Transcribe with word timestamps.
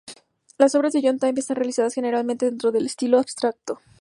Las 0.57 0.73
obras 0.73 0.93
de 0.93 1.01
John 1.03 1.19
Type 1.19 1.39
están 1.39 1.57
realizadas 1.57 1.93
generalmente 1.93 2.47
dentro 2.47 2.71
del 2.71 2.87
estilo 2.87 3.19
abstracto. 3.19 3.79